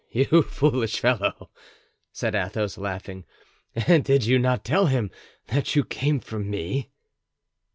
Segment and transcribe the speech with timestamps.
[0.09, 1.51] "You foolish fellow!"
[2.11, 3.23] said Athos, laughing.
[3.75, 5.11] "And you did not tell him
[5.49, 6.89] that you came from me?"